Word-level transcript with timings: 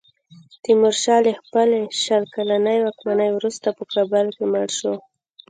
تیمورشاه 0.63 1.19
له 1.25 1.31
خپلې 1.39 1.79
شل 2.03 2.23
کلنې 2.35 2.77
واکمنۍ 2.81 3.29
وروسته 3.33 3.67
په 3.77 3.83
کابل 3.93 4.25
کې 4.35 4.43
مړ 4.51 4.67
شو. 4.77 4.93